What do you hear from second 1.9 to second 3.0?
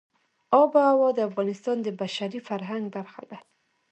بشري فرهنګ